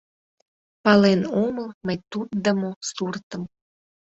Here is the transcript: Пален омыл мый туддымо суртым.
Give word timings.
Пален 0.83 1.21
омыл 1.43 1.67
мый 1.85 1.97
туддымо 2.11 2.71
суртым. 2.93 3.43